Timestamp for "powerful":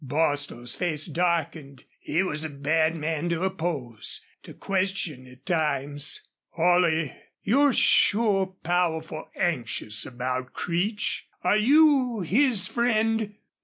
8.63-9.29